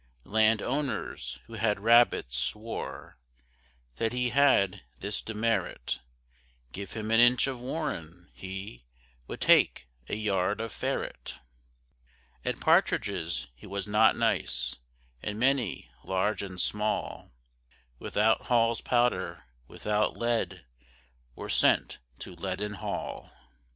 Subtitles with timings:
[0.23, 3.19] Land owners, who had rabbits, swore
[3.97, 5.99] That he had this demerit
[6.71, 8.87] Give him an inch of warren, he
[9.27, 11.37] Would take a yard of ferret.
[12.43, 14.75] At partridges he was not nice;
[15.21, 17.31] And many, large and small,
[17.99, 20.65] Without Hall's powder, without lead,
[21.35, 23.29] Were sent to Leaden Hall.